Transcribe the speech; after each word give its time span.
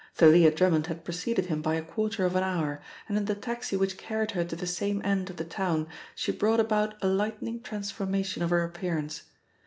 Thalia 0.15 0.49
Drummond 0.49 0.87
had 0.87 1.05
preceded 1.05 1.45
him 1.45 1.61
by 1.61 1.75
a 1.75 1.83
quarter 1.83 2.25
of 2.25 2.35
an 2.35 2.41
hour, 2.41 2.81
and 3.07 3.15
in 3.19 3.25
the 3.25 3.35
taxi 3.35 3.77
which 3.77 3.99
carried 3.99 4.31
her 4.31 4.43
to 4.43 4.55
the 4.55 4.65
same 4.65 4.99
end 5.05 5.29
of 5.29 5.37
the 5.37 5.45
town 5.45 5.87
she 6.15 6.31
brought 6.31 6.59
about 6.59 6.95
a 7.03 7.07
lightning 7.07 7.61
transformation 7.61 8.41
of 8.41 8.49
her 8.49 8.63
appearance. 8.63 9.21